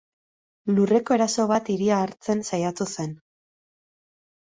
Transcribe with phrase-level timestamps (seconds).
[0.77, 3.17] Lurreko eraso bat hiria hartzen saiatu zen.